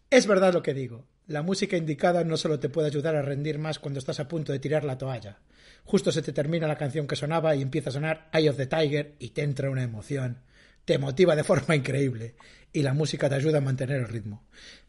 Es 0.10 0.28
verdad 0.28 0.54
lo 0.54 0.62
que 0.62 0.74
digo. 0.74 1.06
La 1.28 1.42
música 1.42 1.75
indicada 1.75 2.24
no 2.24 2.38
solo 2.38 2.60
te 2.60 2.69
puede 2.69 2.88
ayudar 2.88 3.16
a 3.16 3.24
rendir 3.24 3.57
más 3.57 3.80
cuando 3.80 4.00
estás 4.00 4.19
a 4.19 4.28
punto 4.28 4.52
de 4.52 4.60
tirar 4.60 4.84
la 4.84 4.98
toalla. 4.98 5.40
Justo 5.84 6.12
se 6.12 6.22
te 6.22 6.34
termina 6.34 6.68
la 6.68 6.78
canción 6.78 7.07
que 7.07 7.16
sonaba 7.16 7.56
y 7.56 7.62
empieza 7.62 7.90
a 7.90 7.94
sonar 7.94 8.30
Eye 8.31 8.50
of 8.50 8.57
the 8.57 8.68
Tiger 8.68 9.16
y 9.19 9.31
te 9.31 9.42
entra 9.42 9.69
una 9.69 9.84
emoción. 9.84 10.38
Te 10.86 10.98
motiva 11.00 11.36
de 11.36 11.44
forma 11.44 11.76
increíble 11.76 12.36
y 12.72 12.84
la 12.84 12.94
música 12.94 13.30
te 13.30 13.36
ayuda 13.36 13.58
a 13.58 13.62
mantener 13.62 13.98
el 13.98 14.08
ritmo. 14.08 14.44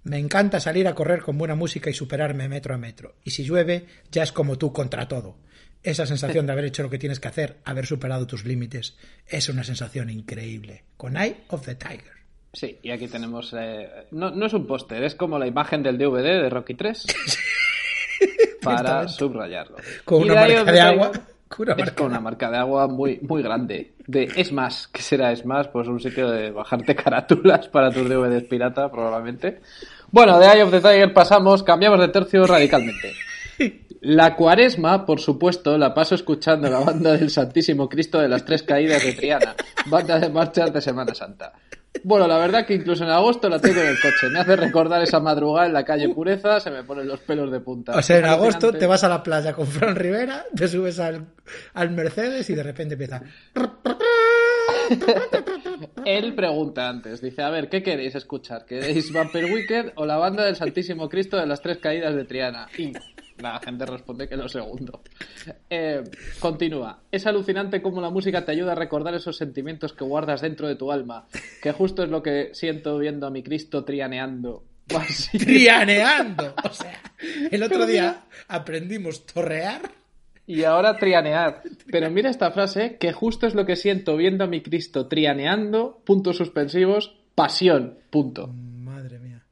Me 0.05 0.19
encanta 0.19 0.61
salir 0.61 0.87
a 0.89 0.95
correr 0.95 1.23
con 1.23 1.39
buena 1.39 1.55
música 1.55 1.89
y 1.89 1.95
superarme 1.95 2.49
metro 2.49 2.75
a 2.75 2.79
metro. 2.79 3.15
Y 3.25 3.31
si 3.31 3.45
llueve, 3.45 3.87
ya 4.11 4.23
es 4.23 4.33
como 4.33 4.59
tú 4.59 4.73
contra 4.73 5.09
todo. 5.09 5.37
Esa 5.83 6.05
sensación 6.05 6.47
de 6.47 6.53
haber 6.53 6.65
hecho 6.65 6.83
lo 6.83 6.91
que 6.91 6.99
tienes 6.99 7.21
que 7.21 7.29
hacer, 7.29 7.59
haber 7.65 7.87
superado 7.87 8.27
tus 8.27 8.45
límites, 8.45 8.97
es 9.27 9.49
una 9.49 9.63
sensación 9.63 10.11
increíble. 10.11 10.85
Con 10.97 11.17
Eye 11.17 11.45
of 11.49 11.65
the 11.65 11.77
Tiger. 11.77 12.17
Sí, 12.53 12.79
y 12.83 12.91
aquí 12.91 13.07
tenemos. 13.07 13.55
Eh, 13.57 13.89
no, 14.11 14.31
no, 14.31 14.47
es 14.47 14.53
un 14.53 14.67
póster, 14.67 15.05
es 15.05 15.15
como 15.15 15.39
la 15.39 15.47
imagen 15.47 15.83
del 15.83 15.97
DVD 15.99 16.43
de 16.43 16.51
Rocky 16.51 16.75
3 16.75 17.07
para 18.63 19.07
subrayarlo. 19.07 19.77
Con 20.05 20.23
una 20.23 20.35
marca 20.35 20.73
de 20.73 20.81
agua. 20.81 21.13
Con 21.49 21.69
una, 21.69 21.85
es 21.85 21.93
con 21.93 22.07
una 22.07 22.21
marca 22.21 22.51
de 22.51 22.57
agua 22.57 22.89
muy, 22.89 23.21
muy 23.21 23.43
grande. 23.43 23.93
De 24.07 24.31
Es 24.37 24.53
más, 24.53 24.89
¿qué 24.89 25.03
será 25.03 25.33
Es 25.33 25.45
más? 25.45 25.69
Pues 25.69 25.89
un 25.89 26.01
sitio 26.01 26.31
de 26.31 26.51
bajarte 26.51 26.95
carátulas 27.05 27.69
para 27.69 27.91
tus 27.91 28.09
DVDs 28.09 28.45
pirata, 28.45 28.91
probablemente. 28.91 29.61
Bueno, 30.11 30.39
de 30.39 30.47
Eye 30.47 30.63
of 30.63 30.71
the 30.71 30.81
Tiger 30.81 31.13
pasamos, 31.13 31.63
cambiamos 31.63 32.01
de 32.01 32.09
tercio 32.09 32.47
radicalmente. 32.47 33.13
La 34.03 34.37
cuaresma, 34.37 35.05
por 35.05 35.21
supuesto, 35.21 35.77
la 35.79 35.95
paso 35.95 36.15
escuchando 36.15 36.69
la 36.71 36.81
banda 36.81 37.13
del 37.13 37.31
Santísimo 37.31 37.89
Cristo 37.89 38.21
de 38.21 38.29
las 38.29 38.45
Tres 38.45 38.63
Caídas 38.63 39.03
de 39.03 39.15
Triana, 39.15 39.55
banda 39.87 40.19
de 40.19 40.29
marchas 40.29 40.73
de 40.73 40.81
Semana 40.81 41.15
Santa. 41.15 41.53
Bueno, 42.05 42.27
la 42.27 42.39
verdad 42.39 42.67
que 42.67 42.75
incluso 42.75 43.05
en 43.05 43.11
agosto 43.11 43.49
la 43.49 43.59
tengo 43.59 43.81
en 43.81 43.89
el 43.89 44.01
coche. 44.01 44.29
Me 44.31 44.41
hace 44.41 44.57
recordar 44.57 45.03
esa 45.03 45.21
madrugada 45.21 45.67
en 45.67 45.73
la 45.73 45.85
calle 45.85 46.09
Pureza, 46.11 46.61
se 46.61 46.71
me 46.71 46.85
ponen 46.85 47.09
los 47.09 47.21
pelos 47.21 47.51
de 47.51 47.61
punta. 47.61 47.97
O 47.97 48.03
sea, 48.03 48.19
en 48.19 48.27
agosto 48.27 48.73
te 48.73 48.87
vas 48.87 49.05
a 49.05 49.09
la 49.09 49.23
playa 49.23 49.55
con 49.55 49.67
Fran 49.67 49.97
Rivera, 49.97 50.45
te 50.55 50.69
subes 50.69 50.99
al, 50.99 51.27
al 51.75 51.91
Mercedes 51.91 52.49
y 52.51 52.55
de 52.55 52.63
repente 52.63 52.95
empieza. 52.95 53.23
Él 56.05 56.35
pregunta 56.35 56.89
antes, 56.89 57.21
dice, 57.21 57.43
a 57.43 57.51
ver, 57.51 57.69
¿qué 57.69 57.83
queréis 57.83 58.15
escuchar? 58.15 58.65
¿Queréis 58.65 59.13
Vampire 59.13 59.53
Weekend 59.53 59.93
o 59.97 60.07
la 60.07 60.17
banda 60.17 60.45
del 60.45 60.57
Santísimo 60.57 61.09
Cristo 61.09 61.37
de 61.37 61.47
las 61.47 61.61
Tres 61.61 61.79
Caídas 61.79 62.15
de 62.15 62.25
Triana? 62.25 62.69
Y 62.79 62.93
la 63.39 63.59
gente 63.61 63.85
responde 63.85 64.29
que 64.29 64.37
lo 64.37 64.49
segundo. 64.49 65.03
Eh, 65.69 66.03
continúa. 66.39 67.01
Es 67.11 67.27
alucinante 67.27 67.83
cómo 67.83 68.01
la 68.01 68.11
música 68.11 68.45
te 68.45 68.53
ayuda 68.53 68.73
a 68.73 68.77
recordar 68.77 69.15
esos 69.15 69.37
sentimientos 69.37 69.93
que 69.93 70.05
guardas 70.05 70.41
dentro 70.41 70.69
de 70.69 70.77
tu 70.77 70.91
alma, 70.91 71.27
que 71.63 71.73
justo 71.73 72.03
es 72.03 72.09
lo 72.09 72.23
que 72.23 72.51
siento 72.55 72.99
viendo 72.99 73.27
a 73.27 73.31
mi 73.31 73.43
Cristo 73.43 73.85
trianeando. 73.85 74.65
Así. 74.95 75.39
Trianeando. 75.39 76.55
O 76.65 76.73
sea, 76.73 77.01
el 77.51 77.63
otro 77.63 77.87
día 77.87 78.25
aprendimos 78.49 79.27
torrear. 79.27 79.83
Y 80.47 80.65
ahora 80.65 80.97
trianear. 80.97 81.63
Pero 81.91 82.11
mira 82.11 82.31
esta 82.31 82.51
frase, 82.53 82.97
que 82.99 83.13
justo 83.13 83.47
es 83.47 83.55
lo 83.55 83.67
que 83.67 83.77
siento 83.77 84.17
viendo 84.17 84.45
a 84.45 84.47
mi 84.47 84.63
Cristo 84.63 85.09
trianeando, 85.09 86.03
puntos 86.05 86.37
suspensivos, 86.37 87.17
pasión, 87.35 87.99
punto. 88.11 88.49
Madre 88.49 89.19
mía. 89.19 89.45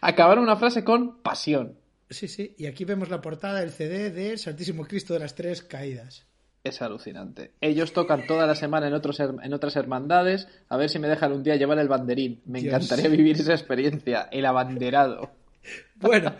Acabar 0.00 0.38
una 0.38 0.56
frase 0.56 0.84
con 0.84 1.22
pasión. 1.22 1.76
Sí, 2.08 2.26
sí, 2.26 2.54
y 2.58 2.66
aquí 2.66 2.84
vemos 2.84 3.08
la 3.08 3.20
portada 3.20 3.60
del 3.60 3.70
CD 3.70 4.10
de 4.10 4.36
Santísimo 4.36 4.84
Cristo 4.84 5.14
de 5.14 5.20
las 5.20 5.36
Tres 5.36 5.62
Caídas. 5.62 6.26
Es 6.62 6.82
alucinante. 6.82 7.52
Ellos 7.60 7.92
tocan 7.92 8.26
toda 8.26 8.46
la 8.46 8.54
semana 8.54 8.88
en, 8.88 8.92
otros, 8.92 9.18
en 9.20 9.54
otras 9.54 9.76
hermandades. 9.76 10.46
A 10.68 10.76
ver 10.76 10.90
si 10.90 10.98
me 10.98 11.08
dejan 11.08 11.32
un 11.32 11.42
día 11.42 11.56
llevar 11.56 11.78
el 11.78 11.88
banderín. 11.88 12.42
Me 12.44 12.60
Dios. 12.60 12.74
encantaría 12.74 13.08
vivir 13.08 13.36
esa 13.40 13.52
experiencia. 13.52 14.28
El 14.30 14.44
abanderado. 14.44 15.30
Bueno, 15.96 16.34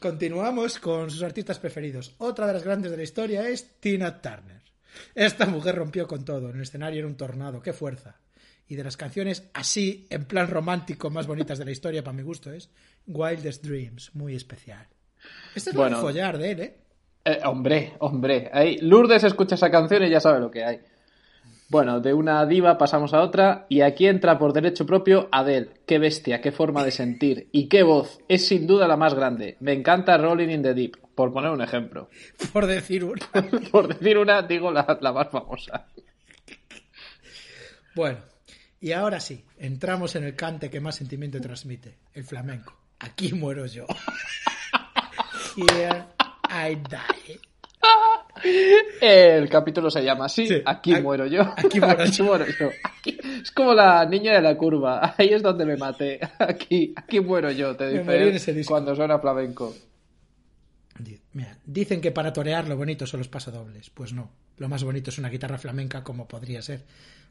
continuamos 0.00 0.78
con 0.78 1.10
sus 1.10 1.22
artistas 1.22 1.58
preferidos. 1.58 2.14
Otra 2.18 2.46
de 2.46 2.54
las 2.54 2.64
grandes 2.64 2.90
de 2.90 2.96
la 2.96 3.02
historia 3.02 3.46
es 3.48 3.78
Tina 3.78 4.22
Turner. 4.22 4.62
Esta 5.14 5.46
mujer 5.46 5.74
rompió 5.74 6.06
con 6.06 6.24
todo. 6.24 6.48
En 6.48 6.56
el 6.56 6.62
escenario 6.62 7.00
era 7.00 7.08
un 7.08 7.16
tornado. 7.16 7.60
¡Qué 7.60 7.72
fuerza! 7.72 8.16
Y 8.66 8.76
de 8.76 8.84
las 8.84 8.96
canciones 8.96 9.50
así, 9.52 10.06
en 10.08 10.24
plan 10.24 10.48
romántico, 10.48 11.10
más 11.10 11.26
bonitas 11.26 11.58
de 11.58 11.66
la 11.66 11.70
historia, 11.70 12.02
para 12.02 12.16
mi 12.16 12.22
gusto, 12.22 12.50
es 12.50 12.70
Wildest 13.06 13.62
Dreams. 13.62 14.14
Muy 14.14 14.34
especial. 14.34 14.86
Este 15.54 15.70
es 15.70 15.76
bueno, 15.76 16.00
follar 16.00 16.38
de 16.38 16.50
él, 16.50 16.60
¿eh? 16.60 16.76
¿eh? 17.24 17.40
Hombre, 17.44 17.94
hombre. 17.98 18.50
Ahí, 18.52 18.78
Lourdes 18.78 19.24
escucha 19.24 19.54
esa 19.54 19.70
canción 19.70 20.02
y 20.04 20.10
ya 20.10 20.20
sabe 20.20 20.40
lo 20.40 20.50
que 20.50 20.64
hay. 20.64 20.80
Bueno, 21.74 21.98
de 21.98 22.14
una 22.14 22.46
diva 22.46 22.78
pasamos 22.78 23.14
a 23.14 23.20
otra 23.20 23.66
y 23.68 23.80
aquí 23.80 24.06
entra 24.06 24.38
por 24.38 24.52
derecho 24.52 24.86
propio 24.86 25.28
Adele. 25.32 25.72
Qué 25.84 25.98
bestia, 25.98 26.40
qué 26.40 26.52
forma 26.52 26.84
de 26.84 26.92
sentir 26.92 27.48
y 27.50 27.68
qué 27.68 27.82
voz. 27.82 28.20
Es 28.28 28.46
sin 28.46 28.68
duda 28.68 28.86
la 28.86 28.96
más 28.96 29.14
grande. 29.14 29.56
Me 29.58 29.72
encanta 29.72 30.16
Rolling 30.16 30.50
in 30.50 30.62
the 30.62 30.72
Deep, 30.72 30.96
por 31.16 31.32
poner 31.32 31.50
un 31.50 31.62
ejemplo. 31.62 32.10
Por 32.52 32.66
decir 32.66 33.02
una. 33.02 33.26
por 33.72 33.88
decir 33.88 34.18
una, 34.18 34.42
digo 34.42 34.70
la, 34.70 34.86
la 35.00 35.12
más 35.12 35.28
famosa. 35.32 35.88
Bueno, 37.96 38.20
y 38.80 38.92
ahora 38.92 39.18
sí, 39.18 39.44
entramos 39.58 40.14
en 40.14 40.22
el 40.22 40.36
cante 40.36 40.70
que 40.70 40.78
más 40.78 40.94
sentimiento 40.94 41.40
transmite, 41.40 41.98
el 42.12 42.22
flamenco. 42.22 42.72
Aquí 43.00 43.32
muero 43.32 43.66
yo. 43.66 43.86
Here 45.56 46.04
I 46.48 46.76
die. 46.76 47.53
El 49.00 49.48
capítulo 49.48 49.90
se 49.90 50.02
llama 50.04 50.26
así, 50.26 50.46
Sí, 50.46 50.62
aquí 50.64 50.92
aquí- 50.92 51.02
muero 51.02 51.26
yo. 51.26 51.42
aquí 51.56 51.80
muero 51.80 52.04
yo. 52.04 52.24
muero 52.24 52.44
yo. 52.60 52.70
Aquí- 52.82 53.18
Es 53.42 53.50
como 53.52 53.74
la 53.74 54.04
niña 54.06 54.32
de 54.34 54.42
la 54.42 54.56
curva, 54.56 55.14
ahí 55.18 55.28
es 55.30 55.42
donde 55.42 55.64
me 55.66 55.76
maté. 55.76 56.20
Aquí, 56.38 56.92
aquí 56.96 57.20
muero 57.20 57.50
yo, 57.50 57.74
te 57.76 57.88
dice 58.02 58.64
cuando 58.64 58.94
suena 58.94 59.18
flamenco. 59.18 59.74
Mira, 61.32 61.58
dicen 61.64 62.00
que 62.00 62.12
para 62.12 62.32
torear 62.32 62.68
lo 62.68 62.76
bonito 62.76 63.06
son 63.06 63.18
los 63.18 63.28
pasodobles. 63.28 63.90
Pues 63.90 64.12
no. 64.12 64.30
Lo 64.56 64.68
más 64.68 64.84
bonito 64.84 65.10
es 65.10 65.18
una 65.18 65.28
guitarra 65.28 65.58
flamenca 65.58 66.04
como 66.04 66.28
podría 66.28 66.62
ser. 66.62 66.84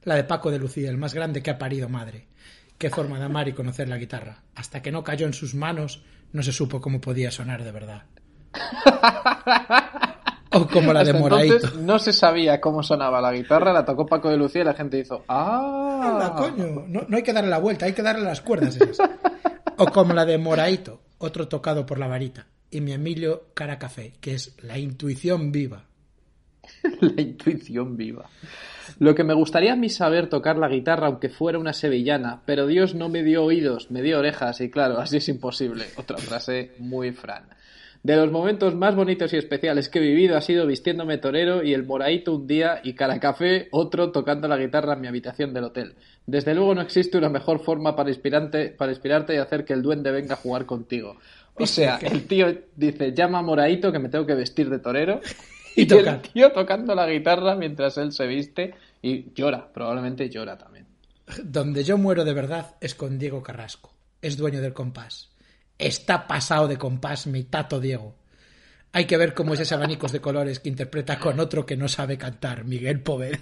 La 0.04 0.16
de 0.16 0.26
Paco 0.26 0.52
de 0.52 0.60
Lucía, 0.60 0.90
el 0.90 0.98
más 0.98 1.14
grande 1.14 1.42
que 1.42 1.52
ha 1.52 1.58
parido 1.58 1.88
madre. 1.88 2.28
Qué 2.78 2.90
forma 2.90 3.18
de 3.18 3.24
amar 3.26 3.48
y 3.48 3.54
conocer 3.54 3.88
la 3.88 3.98
guitarra. 3.98 4.44
Hasta 4.56 4.82
que 4.82 4.92
no 4.92 5.06
cayó 5.06 5.26
en 5.26 5.32
sus 5.34 5.56
manos, 5.56 6.04
no 6.34 6.44
se 6.44 6.52
supo 6.52 6.82
cómo 6.82 7.00
podía 7.00 7.32
sonar 7.32 7.64
de 7.64 7.72
verdad. 7.72 8.04
O 10.54 10.68
como 10.68 10.94
la 10.94 11.04
de 11.04 11.14
Moraito. 11.14 11.56
entonces 11.56 11.80
no 11.80 12.00
se 12.00 12.14
sabía 12.14 12.62
cómo 12.62 12.84
sonaba 12.84 13.20
la 13.22 13.34
guitarra, 13.34 13.74
la 13.74 13.86
tocó 13.86 14.06
Paco 14.06 14.30
de 14.30 14.38
Lucía 14.38 14.62
y 14.62 14.66
la 14.66 14.74
gente 14.74 15.00
hizo 15.00 15.24
¡Ah! 15.28 16.34
Coño. 16.38 16.86
No, 16.88 17.02
no 17.08 17.18
hay 17.18 17.24
que 17.24 17.34
darle 17.34 17.50
la 17.50 17.60
vuelta, 17.60 17.86
hay 17.86 17.94
que 17.94 18.02
darle 18.02 18.24
las 18.24 18.42
cuerdas 18.42 18.76
esas. 18.76 19.10
O 19.78 19.86
como 19.88 20.14
la 20.14 20.26
de 20.26 20.38
Moraito, 20.38 21.02
otro 21.18 21.48
tocado 21.48 21.86
por 21.86 21.98
la 21.98 22.08
varita. 22.08 22.48
Y 22.70 22.82
mi 22.82 22.92
Emilio 22.92 23.50
Caracafé, 23.54 24.14
que 24.20 24.34
es 24.34 24.56
la 24.62 24.78
intuición 24.78 25.52
viva. 25.52 25.86
La 27.02 27.22
intuición 27.22 27.98
viva. 27.98 28.30
Lo 29.00 29.16
que 29.16 29.24
me 29.24 29.34
gustaría 29.34 29.74
a 29.74 29.76
mí 29.76 29.90
saber 29.90 30.30
tocar 30.30 30.58
la 30.58 30.70
guitarra 30.70 31.08
aunque 31.08 31.30
fuera 31.30 31.60
una 31.60 31.74
sevillana, 31.74 32.42
pero 32.46 32.68
Dios 32.68 32.96
no 32.96 33.10
me 33.10 33.24
dio 33.24 33.44
oídos, 33.44 33.92
me 33.92 34.02
dio 34.02 34.20
orejas 34.20 34.62
y 34.62 34.70
claro, 34.70 35.00
así 35.00 35.18
es 35.18 35.28
imposible. 35.30 35.86
Otra 35.98 36.18
frase 36.18 36.72
muy 36.80 37.12
Fran. 37.12 37.50
De 38.04 38.18
los 38.18 38.32
momentos 38.32 38.76
más 38.76 38.96
bonitos 38.96 39.32
y 39.32 39.38
especiales 39.38 39.88
que 39.88 40.00
he 40.00 40.02
vivido 40.02 40.36
ha 40.36 40.42
sido 40.42 40.68
vistiéndome 40.68 41.18
torero 41.18 41.64
y 41.64 41.74
el 41.74 41.86
moraito 41.86 42.36
un 42.36 42.46
día 42.48 42.82
y 42.84 42.96
Caracafé 42.96 43.70
otro 43.72 44.12
tocando 44.12 44.50
la 44.50 44.58
guitarra 44.58 44.94
en 44.94 45.02
mi 45.02 45.08
habitación 45.08 45.54
del 45.54 45.64
hotel. 45.64 45.96
Desde 46.26 46.54
luego 46.54 46.76
no 46.76 46.82
existe 46.82 47.18
una 47.18 47.30
mejor 47.30 47.64
forma 47.64 47.96
para 47.96 48.10
inspirarte, 48.10 48.70
para 48.70 48.92
inspirarte 48.92 49.34
y 49.34 49.38
hacer 49.38 49.64
que 49.64 49.72
el 49.72 49.82
duende 49.82 50.12
venga 50.12 50.34
a 50.34 50.38
jugar 50.38 50.66
contigo. 50.66 51.16
O 51.56 51.66
sea, 51.66 51.98
el 52.02 52.28
tío 52.28 52.54
dice, 52.76 53.14
llama 53.14 53.40
a 53.40 53.42
Moraito 53.42 53.92
que 53.92 54.00
me 54.00 54.10
tengo 54.10 54.26
que 54.26 54.36
vestir 54.36 54.70
de 54.70 54.80
torero 54.80 55.22
Y 55.76 55.92
y 55.92 55.98
el 55.98 56.22
tío 56.22 56.52
tocando 56.52 56.94
la 56.94 57.08
guitarra 57.08 57.56
mientras 57.56 57.98
él 57.98 58.12
se 58.12 58.28
viste 58.28 58.76
y 59.02 59.34
llora, 59.34 59.72
probablemente 59.74 60.30
llora 60.30 60.58
también. 60.58 60.86
Donde 61.44 61.84
yo 61.84 61.98
muero 61.98 62.26
de 62.26 62.34
verdad 62.34 62.76
es 62.80 62.96
con 62.96 63.18
Diego 63.18 63.42
Carrasco. 63.42 63.92
Es 64.22 64.38
dueño 64.38 64.62
del 64.62 64.74
compás. 64.74 65.33
Está 65.78 66.28
pasado 66.28 66.68
de 66.68 66.78
compás 66.78 67.28
mi 67.28 67.44
tato 67.44 67.80
Diego. 67.80 68.16
Hay 68.92 69.06
que 69.06 69.18
ver 69.18 69.34
cómo 69.34 69.54
es 69.54 69.60
ese 69.60 69.74
abanicos 69.74 70.12
de 70.12 70.22
colores 70.22 70.60
que 70.60 70.70
interpreta 70.70 71.20
con 71.20 71.40
otro 71.40 71.66
que 71.66 71.76
no 71.76 71.88
sabe 71.88 72.18
cantar, 72.18 72.64
Miguel 72.64 73.02
Poveda. 73.02 73.40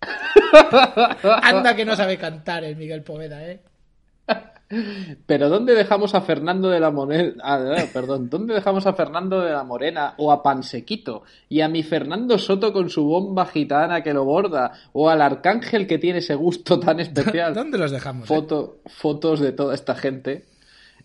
Anda 1.42 1.74
que 1.74 1.84
no 1.84 1.96
sabe 1.96 2.18
cantar 2.18 2.64
el 2.64 2.76
Miguel 2.76 3.02
Poveda, 3.02 3.42
¿eh? 3.48 3.60
Pero 5.26 5.48
¿dónde 5.48 5.74
dejamos 5.74 6.14
a 6.16 6.22
Fernando 6.22 6.68
de 6.70 6.80
la 6.80 6.90
Morena? 6.90 7.88
perdón, 7.92 8.28
¿dónde 8.28 8.54
dejamos 8.54 8.84
a 8.86 8.94
Fernando 8.94 9.40
de 9.40 9.52
la 9.52 9.62
Morena 9.62 10.14
o 10.18 10.32
a 10.32 10.42
Pansequito? 10.42 11.22
Y 11.48 11.60
a 11.60 11.68
mi 11.68 11.84
Fernando 11.84 12.36
Soto 12.36 12.72
con 12.72 12.90
su 12.90 13.04
bomba 13.04 13.46
gitana 13.46 14.02
que 14.02 14.12
lo 14.12 14.24
borda 14.24 14.72
o 14.92 15.08
al 15.08 15.22
arcángel 15.22 15.86
que 15.86 15.98
tiene 15.98 16.18
ese 16.18 16.34
gusto 16.34 16.80
tan 16.80 16.98
especial. 17.00 17.54
¿Dónde 17.54 17.78
los 17.78 17.92
dejamos? 17.92 18.24
eh? 18.24 18.26
Foto, 18.26 18.78
fotos 18.86 19.38
de 19.40 19.52
toda 19.52 19.74
esta 19.74 19.94
gente. 19.94 20.44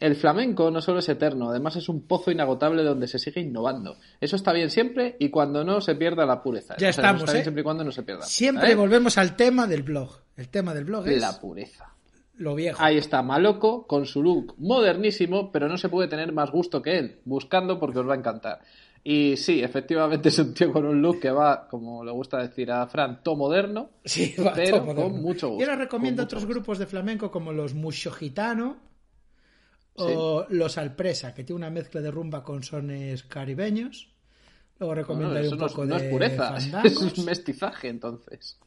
El 0.01 0.15
flamenco 0.15 0.69
no 0.71 0.81
solo 0.81 0.99
es 0.99 1.07
eterno, 1.09 1.51
además 1.51 1.75
es 1.75 1.87
un 1.87 2.01
pozo 2.07 2.31
inagotable 2.31 2.83
donde 2.83 3.07
se 3.07 3.19
sigue 3.19 3.39
innovando. 3.39 3.97
Eso 4.19 4.35
está 4.35 4.51
bien 4.51 4.69
siempre 4.69 5.15
y 5.19 5.29
cuando 5.29 5.63
no 5.63 5.79
se 5.79 5.95
pierda 5.95 6.25
la 6.25 6.41
pureza. 6.41 6.75
Ya 6.77 6.89
O 6.89 6.91
sea, 6.93 7.03
estamos, 7.03 7.21
está 7.21 7.31
bien 7.33 7.41
¿eh? 7.41 7.43
siempre 7.45 7.61
y 7.61 7.63
cuando 7.63 7.83
no 7.83 7.91
se 7.91 8.03
pierda. 8.03 8.23
Siempre 8.23 8.71
¿Eh? 8.71 8.75
volvemos 8.75 9.17
al 9.17 9.35
tema 9.35 9.67
del 9.67 9.83
blog. 9.83 10.09
El 10.35 10.49
tema 10.49 10.73
del 10.73 10.85
blog 10.85 11.07
es 11.07 11.21
La 11.21 11.39
pureza. 11.39 11.93
lo 12.37 12.55
viejo. 12.55 12.81
Ahí 12.83 12.97
está 12.97 13.21
Maloco 13.21 13.85
con 13.85 14.05
su 14.07 14.23
look 14.23 14.55
modernísimo, 14.57 15.51
pero 15.51 15.67
no 15.69 15.77
se 15.77 15.87
puede 15.87 16.07
tener 16.07 16.33
más 16.33 16.49
gusto 16.49 16.81
que 16.81 16.97
él, 16.97 17.19
buscando 17.25 17.79
porque 17.79 17.99
os 17.99 18.09
va 18.09 18.15
a 18.15 18.17
encantar. 18.17 18.59
Y 19.03 19.37
sí, 19.37 19.61
efectivamente 19.63 20.29
es 20.29 20.39
un 20.39 20.53
tío 20.53 20.71
con 20.71 20.85
un 20.85 20.99
look 21.01 21.19
que 21.19 21.29
va, 21.31 21.67
como 21.67 22.03
le 22.03 22.11
gusta 22.11 22.37
decir 22.39 22.71
a 22.71 22.85
Fran, 22.87 23.21
todo 23.23 23.35
moderno, 23.35 23.89
Sí, 24.03 24.33
va 24.43 24.53
pero 24.53 24.77
todo 24.77 24.85
moderno. 24.87 25.03
con 25.11 25.21
mucho 25.21 25.49
gusto. 25.49 25.63
Yo 25.63 25.69
ahora 25.71 25.83
recomiendo 25.83 26.23
mucho 26.23 26.25
otros 26.37 26.45
gusto. 26.45 26.53
grupos 26.55 26.79
de 26.79 26.85
flamenco 26.87 27.29
como 27.31 27.51
los 27.51 27.73
Musho 27.75 28.11
Gitano 28.11 28.77
o 29.95 30.45
los 30.49 30.77
Alpresa, 30.77 31.33
que 31.33 31.43
tiene 31.43 31.57
una 31.57 31.69
mezcla 31.69 32.01
de 32.01 32.11
rumba 32.11 32.43
con 32.43 32.63
sones 32.63 33.23
caribeños. 33.23 34.09
Luego 34.79 35.05
Bueno, 35.13 35.37
eso 35.37 35.51
un 35.53 35.59
no 35.59 35.65
es, 35.67 35.71
poco 35.71 35.85
no 35.85 35.95
de 35.97 36.05
es 36.05 36.11
pureza, 36.11 36.51
fandangos. 36.53 36.91
es 37.05 37.17
un 37.17 37.25
mestizaje 37.25 37.87
entonces. 37.89 38.57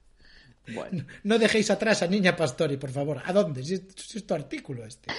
Bueno, 0.72 1.04
No 1.24 1.38
dejéis 1.38 1.70
atrás 1.70 2.02
a 2.02 2.06
Niña 2.06 2.34
Pastori, 2.36 2.76
por 2.78 2.90
favor. 2.90 3.20
¿A 3.24 3.32
dónde? 3.32 3.62
Si 3.64 3.74
es, 3.74 3.82
si 3.96 4.18
es 4.18 4.26
tu 4.26 4.32
artículo 4.34 4.84
este. 4.86 5.12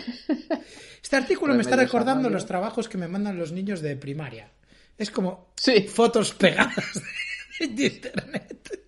Este 1.03 1.15
artículo 1.17 1.53
me 1.53 1.61
está 1.61 1.75
Remedios 1.75 1.91
recordando 1.93 2.29
los 2.31 2.45
trabajos 2.47 2.89
que 2.89 2.97
me 2.97 3.07
mandan 3.07 3.37
los 3.37 3.51
niños 3.51 3.81
de 3.81 3.95
primaria. 3.95 4.49
Es 4.97 5.11
como 5.11 5.49
Sí. 5.55 5.81
fotos 5.83 6.33
pegadas 6.33 7.01
de 7.59 7.85
internet. 7.85 8.79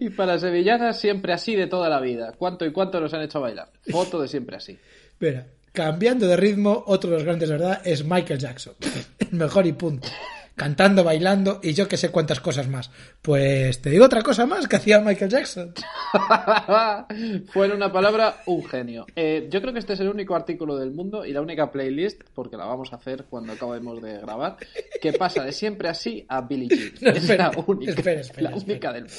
y 0.00 0.10
para 0.10 0.38
sevillanas 0.38 1.00
siempre 1.00 1.32
así 1.32 1.56
de 1.56 1.66
toda 1.66 1.88
la 1.88 2.00
vida. 2.00 2.32
¿Cuánto 2.38 2.64
y 2.64 2.72
cuánto 2.72 3.00
nos 3.00 3.12
han 3.14 3.22
hecho 3.22 3.40
bailar? 3.40 3.72
Foto 3.90 4.20
de 4.22 4.28
siempre 4.28 4.56
así. 4.56 4.78
Mira, 5.22 5.46
cambiando 5.72 6.26
de 6.26 6.36
ritmo, 6.36 6.82
otro 6.86 7.10
de 7.10 7.16
los 7.16 7.24
grandes, 7.24 7.48
¿verdad? 7.48 7.80
Es 7.84 8.04
Michael 8.04 8.40
Jackson. 8.40 8.74
El 9.20 9.30
mejor 9.38 9.66
y 9.66 9.72
punto. 9.72 10.08
Cantando, 10.56 11.02
bailando 11.02 11.60
y 11.62 11.72
yo 11.72 11.88
que 11.88 11.96
sé 11.96 12.10
cuántas 12.10 12.40
cosas 12.40 12.68
más. 12.68 12.90
Pues 13.22 13.80
te 13.80 13.88
digo 13.88 14.04
otra 14.04 14.20
cosa 14.22 14.44
más 14.46 14.68
que 14.68 14.76
hacía 14.76 15.00
Michael 15.00 15.30
Jackson. 15.30 15.72
Fue 17.52 17.66
en 17.66 17.72
una 17.72 17.90
palabra 17.90 18.42
un 18.46 18.64
genio. 18.64 19.06
Eh, 19.16 19.48
yo 19.50 19.60
creo 19.62 19.72
que 19.72 19.78
este 19.78 19.94
es 19.94 20.00
el 20.00 20.08
único 20.08 20.34
artículo 20.34 20.76
del 20.76 20.90
mundo 20.90 21.24
y 21.24 21.32
la 21.32 21.40
única 21.40 21.70
playlist, 21.70 22.22
porque 22.34 22.56
la 22.56 22.66
vamos 22.66 22.92
a 22.92 22.96
hacer 22.96 23.24
cuando 23.30 23.52
acabemos 23.54 24.02
de 24.02 24.18
grabar, 24.18 24.56
que 25.00 25.12
pasa 25.14 25.42
de 25.44 25.52
siempre 25.52 25.88
así 25.88 26.24
a 26.28 26.42
Billie 26.42 26.68
Jean. 26.68 26.92
No, 27.00 27.10
es 27.12 27.16
espera, 27.22 27.50
la 27.54 27.64
única, 27.66 27.92
espera, 27.92 28.20
espera, 28.20 28.50
la 28.50 28.56
espera. 28.56 28.72
única 28.74 28.92
del 28.92 29.02
mundo. 29.04 29.16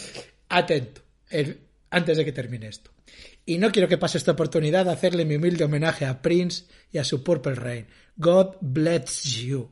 Atento, 0.50 1.02
el- 1.32 1.60
antes 1.90 2.18
de 2.18 2.26
que 2.26 2.32
termine 2.32 2.68
esto. 2.68 2.92
Y 3.46 3.58
no 3.58 3.72
quiero 3.72 3.88
que 3.88 3.98
pase 3.98 4.18
esta 4.18 4.32
oportunidad 4.32 4.86
de 4.86 4.92
hacerle 4.92 5.26
mi 5.26 5.36
humilde 5.36 5.66
homenaje 5.66 6.06
a 6.06 6.22
Prince 6.22 6.66
y 6.92 6.98
a 6.98 7.04
su 7.04 7.24
Purple 7.24 7.56
Rain. 7.56 7.88
God 8.16 8.56
bless 8.62 9.24
you. 9.24 9.70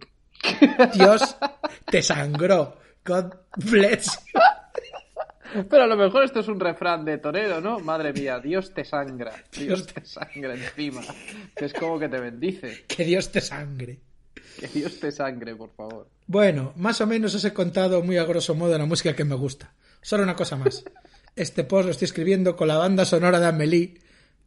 Dios 0.94 1.38
te 1.86 2.01
sangró. 2.01 2.78
God 3.06 3.34
bless 3.56 4.20
you. 4.34 4.40
Pero 5.70 5.84
a 5.84 5.88
lo 5.88 5.98
mejor 5.98 6.24
esto 6.24 6.40
es 6.40 6.48
un 6.48 6.60
refrán 6.60 7.04
de 7.04 7.18
torero, 7.18 7.60
¿no? 7.60 7.80
Madre 7.80 8.13
mía, 8.13 8.40
Dios 8.40 8.74
te 8.74 8.86
sangra. 8.86 9.34
Dios 9.51 9.86
te 9.86 10.06
sangra 10.06 10.54
encima. 10.54 11.01
Que 11.56 11.66
es 11.66 11.74
como 11.74 12.00
que 12.00 12.08
te 12.08 12.20
bendice. 12.20 12.86
Que 12.88 13.04
Dios 13.04 13.32
te 13.32 13.42
sangre. 13.42 14.00
Que 14.60 14.68
Dios 14.68 15.00
te 15.00 15.12
sangre, 15.12 15.56
por 15.56 15.72
favor. 15.72 16.08
Bueno, 16.28 16.74
más 16.78 17.01
o 17.01 17.08
menos 17.08 17.36
os 17.36 17.44
he 17.44 17.54
contado 17.54 18.01
muy 18.01 18.18
a 18.18 18.24
grosso 18.24 18.56
modo 18.56 18.78
la 18.78 18.86
música 18.86 19.16
que 19.16 19.25
me 19.25 19.36
gusta. 19.36 19.74
Solo 20.01 20.24
una 20.24 20.36
cosa 20.36 20.56
más. 20.56 20.84
Este 21.36 21.64
post 21.64 21.86
lo 21.86 21.92
estoy 21.92 22.06
escribiendo 22.06 22.56
con 22.56 22.68
la 22.68 22.78
banda 22.78 23.06
sonora 23.06 23.40
de 23.40 23.48
Amélie, 23.48 23.94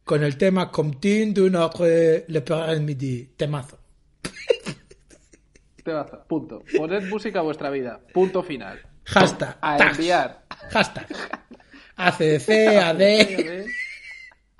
con 0.03 0.23
el 0.23 0.37
tema 0.37 0.71
Comptine 0.71 1.33
d'une 1.33 1.55
autre 1.57 2.25
le 2.27 2.41
Père 2.41 2.79
midi. 2.79 3.33
Temazo. 3.35 3.79
Te 5.83 5.91
vas 5.91 6.11
a- 6.13 6.23
Punto. 6.23 6.63
Poned 6.77 7.03
música 7.09 7.39
a 7.39 7.41
vuestra 7.43 7.69
vida. 7.69 7.99
Punto 8.13 8.43
final. 8.43 8.79
Hashtag. 9.05 9.57
A 9.61 9.77
tags. 9.77 9.97
enviar. 9.99 10.43
Hashtag. 10.71 11.07
ACDC, 11.97 12.49
AD. 12.77 13.65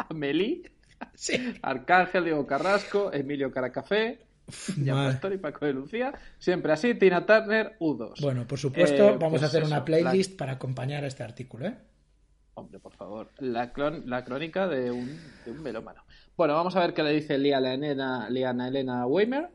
Amelie, 0.09 0.71
Sí. 1.15 1.33
Arcángel, 1.61 2.23
Diego 2.25 2.45
Carrasco, 2.45 3.11
Emilio 3.11 3.51
Caracafé, 3.51 4.19
Jan. 4.83 5.11
Pastor 5.11 5.33
y 5.33 5.37
Paco 5.37 5.65
de 5.65 5.73
Lucía. 5.73 6.13
Siempre 6.37 6.71
así, 6.73 6.93
Tina 6.95 7.25
Turner, 7.25 7.75
U2. 7.79 8.21
Bueno, 8.21 8.45
por 8.47 8.59
supuesto, 8.59 9.09
Eh, 9.09 9.17
vamos 9.19 9.31
pues 9.31 9.43
a 9.43 9.45
hacer 9.47 9.63
eso, 9.63 9.71
una 9.71 9.83
playlist 9.83 10.37
para 10.37 10.53
acompañar 10.53 11.03
a 11.03 11.07
este 11.07 11.23
artículo, 11.23 11.67
¿eh? 11.67 11.75
Hombre, 12.55 12.79
por 12.79 12.93
favor. 12.93 13.29
La, 13.39 13.73
clon- 13.73 14.03
la 14.05 14.23
crónica 14.23 14.67
de 14.67 14.89
un, 14.91 15.19
de 15.45 15.51
un 15.51 15.61
melómano. 15.61 16.03
Bueno, 16.37 16.53
vamos 16.53 16.75
a 16.75 16.79
ver 16.79 16.93
qué 16.93 17.03
le 17.03 17.11
dice 17.11 17.37
Liana 17.37 17.73
Elena, 17.73 18.29
Liana 18.29 18.67
Elena 18.69 19.05
Weimer. 19.05 19.49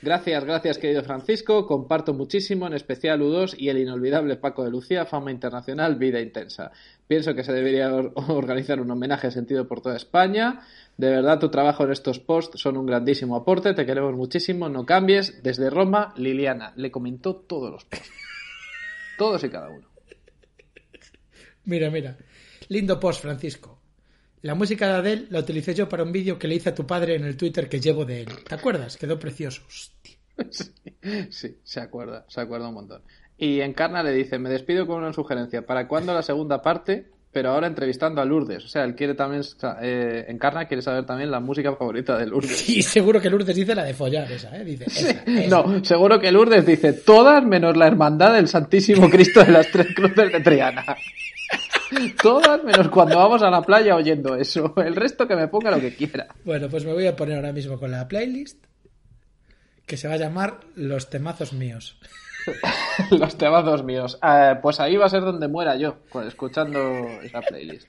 Gracias, 0.00 0.42
gracias, 0.42 0.78
querido 0.78 1.02
Francisco. 1.04 1.66
Comparto 1.66 2.14
muchísimo, 2.14 2.66
en 2.66 2.72
especial 2.72 3.20
U2 3.20 3.56
y 3.58 3.68
el 3.68 3.76
inolvidable 3.78 4.36
Paco 4.36 4.64
de 4.64 4.70
Lucía, 4.70 5.04
fama 5.04 5.30
internacional, 5.30 5.96
vida 5.96 6.18
intensa. 6.18 6.72
Pienso 7.06 7.34
que 7.34 7.44
se 7.44 7.52
debería 7.52 7.90
organizar 8.28 8.80
un 8.80 8.90
homenaje 8.90 9.30
sentido 9.30 9.68
por 9.68 9.82
toda 9.82 9.96
España. 9.96 10.60
De 10.96 11.10
verdad, 11.10 11.38
tu 11.38 11.50
trabajo 11.50 11.84
en 11.84 11.92
estos 11.92 12.20
posts 12.20 12.58
son 12.58 12.78
un 12.78 12.86
grandísimo 12.86 13.36
aporte. 13.36 13.74
Te 13.74 13.84
queremos 13.84 14.14
muchísimo. 14.14 14.70
No 14.70 14.86
cambies. 14.86 15.42
Desde 15.42 15.68
Roma, 15.68 16.14
Liliana. 16.16 16.72
Le 16.76 16.90
comentó 16.90 17.36
todos 17.36 17.70
los 17.70 17.84
posts. 17.84 18.10
Todos 19.18 19.44
y 19.44 19.50
cada 19.50 19.68
uno. 19.68 19.86
Mira, 21.64 21.90
mira. 21.90 22.16
Lindo 22.68 22.98
post, 22.98 23.22
Francisco. 23.22 23.78
La 24.42 24.54
música 24.54 24.86
de 24.88 24.94
Adele 24.94 25.26
la 25.30 25.40
utilicé 25.40 25.74
yo 25.74 25.88
para 25.88 26.02
un 26.02 26.12
vídeo 26.12 26.38
que 26.38 26.48
le 26.48 26.56
hice 26.56 26.70
a 26.70 26.74
tu 26.74 26.86
padre 26.86 27.14
en 27.14 27.24
el 27.24 27.36
Twitter 27.36 27.68
que 27.68 27.80
llevo 27.80 28.04
de 28.04 28.22
él. 28.22 28.28
¿Te 28.48 28.54
acuerdas? 28.54 28.96
Quedó 28.96 29.18
precioso. 29.18 29.62
Sí, 31.30 31.58
se 31.62 31.80
acuerda, 31.80 32.24
se 32.28 32.40
acuerda 32.40 32.68
un 32.68 32.74
montón. 32.74 33.02
Y 33.38 33.60
Encarna 33.60 34.02
le 34.02 34.12
dice, 34.12 34.40
me 34.40 34.50
despido 34.50 34.86
con 34.86 34.98
una 34.98 35.12
sugerencia. 35.12 35.64
¿Para 35.64 35.86
cuándo 35.86 36.12
la 36.12 36.22
segunda 36.22 36.62
parte? 36.62 37.10
Pero 37.36 37.50
ahora 37.50 37.66
entrevistando 37.66 38.22
a 38.22 38.24
Lourdes. 38.24 38.64
O 38.64 38.68
sea, 38.68 38.84
él 38.84 38.94
quiere 38.94 39.12
también, 39.12 39.42
eh, 39.82 40.24
Encarna 40.28 40.64
quiere 40.64 40.80
saber 40.80 41.04
también 41.04 41.30
la 41.30 41.38
música 41.38 41.76
favorita 41.76 42.16
de 42.16 42.24
Lourdes. 42.24 42.66
Y 42.70 42.80
seguro 42.80 43.20
que 43.20 43.28
Lourdes 43.28 43.54
dice 43.54 43.74
la 43.74 43.84
de 43.84 43.92
follar, 43.92 44.32
esa, 44.32 44.56
¿eh? 44.56 44.64
Dice, 44.64 45.46
No, 45.46 45.84
seguro 45.84 46.18
que 46.18 46.32
Lourdes 46.32 46.64
dice 46.64 46.94
todas 46.94 47.44
menos 47.44 47.76
la 47.76 47.88
hermandad 47.88 48.32
del 48.32 48.48
Santísimo 48.48 49.10
Cristo 49.10 49.44
de 49.44 49.52
las 49.52 49.70
Tres 49.70 49.88
Cruces 49.94 50.32
de 50.32 50.40
Triana. 50.40 50.82
Todas 52.22 52.64
menos 52.64 52.88
cuando 52.88 53.18
vamos 53.18 53.42
a 53.42 53.50
la 53.50 53.60
playa 53.60 53.96
oyendo 53.96 54.34
eso. 54.34 54.72
El 54.78 54.96
resto 54.96 55.28
que 55.28 55.36
me 55.36 55.48
ponga 55.48 55.70
lo 55.70 55.78
que 55.78 55.94
quiera. 55.94 56.28
Bueno, 56.42 56.70
pues 56.70 56.86
me 56.86 56.94
voy 56.94 57.06
a 57.06 57.14
poner 57.14 57.36
ahora 57.36 57.52
mismo 57.52 57.78
con 57.78 57.90
la 57.90 58.08
playlist 58.08 58.64
que 59.84 59.98
se 59.98 60.08
va 60.08 60.14
a 60.14 60.16
llamar 60.16 60.60
Los 60.74 61.10
temazos 61.10 61.52
míos. 61.52 61.98
Los 63.10 63.36
temazos 63.36 63.84
míos. 63.84 64.18
Eh, 64.22 64.54
pues 64.62 64.80
ahí 64.80 64.96
va 64.96 65.06
a 65.06 65.10
ser 65.10 65.22
donde 65.22 65.48
muera 65.48 65.76
yo, 65.76 65.96
escuchando 66.26 67.06
esa 67.22 67.40
playlist. 67.40 67.88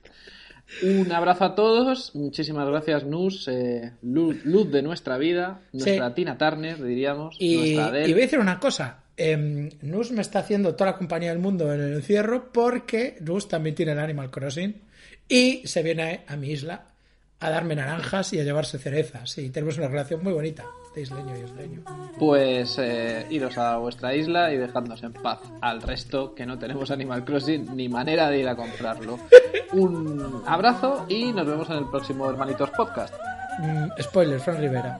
Un 0.83 1.11
abrazo 1.13 1.45
a 1.45 1.55
todos, 1.55 2.13
muchísimas 2.13 2.67
gracias 2.67 3.05
Nus, 3.05 3.47
eh, 3.47 3.93
luz, 4.01 4.43
de 4.43 4.81
nuestra 4.81 5.17
vida, 5.17 5.61
nuestra 5.71 6.13
Tina 6.13 6.37
Turner, 6.37 6.83
diríamos. 6.83 7.37
Y, 7.39 7.71
y 7.71 7.75
voy 7.75 7.83
a 7.83 7.91
decir 8.15 8.39
una 8.39 8.59
cosa, 8.59 9.03
eh, 9.15 9.69
Nus 9.81 10.11
me 10.11 10.21
está 10.21 10.39
haciendo 10.39 10.75
toda 10.75 10.91
la 10.91 10.97
compañía 10.97 11.29
del 11.29 11.39
mundo 11.39 11.73
en 11.73 11.81
el 11.81 11.93
encierro 11.93 12.51
porque 12.51 13.17
Nus 13.21 13.47
también 13.47 13.75
tiene 13.75 13.93
el 13.93 13.99
Animal 13.99 14.29
Crossing 14.29 14.81
y 15.27 15.61
se 15.65 15.83
viene 15.83 16.21
a 16.27 16.35
mi 16.35 16.51
isla 16.51 16.85
a 17.39 17.49
darme 17.49 17.75
naranjas 17.75 18.33
y 18.33 18.39
a 18.39 18.43
llevarse 18.43 18.79
cerezas. 18.79 19.37
Y 19.37 19.49
tenemos 19.49 19.77
una 19.77 19.87
relación 19.87 20.23
muy 20.23 20.33
bonita 20.33 20.65
de 20.95 21.01
isleño 21.01 21.35
y 21.37 21.43
isleño. 21.43 21.81
Pues 22.17 22.77
eh, 22.79 23.27
iros 23.29 23.57
a 23.57 23.77
vuestra 23.77 24.15
isla 24.15 24.51
y 24.51 24.57
dejadnos 24.57 25.03
en 25.03 25.13
paz 25.13 25.39
al 25.61 25.81
resto 25.81 26.33
que 26.33 26.45
no 26.45 26.57
tenemos 26.57 26.89
Animal 26.89 27.23
Crossing 27.23 27.75
ni 27.75 27.89
manera 27.89 28.29
de 28.29 28.39
ir 28.39 28.47
a 28.47 28.55
comprarlo. 28.55 29.19
Un 29.73 30.43
abrazo 30.47 31.05
y 31.07 31.31
nos 31.31 31.45
vemos 31.45 31.69
en 31.69 31.77
el 31.77 31.89
próximo 31.89 32.29
Hermanitos 32.29 32.71
Podcast. 32.71 33.13
Mm, 33.59 34.01
spoiler, 34.01 34.39
Fran 34.39 34.59
Rivera. 34.59 34.99